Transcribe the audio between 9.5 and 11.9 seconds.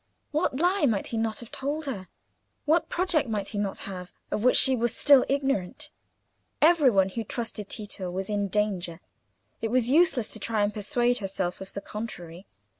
it was useless to try and persuade herself of the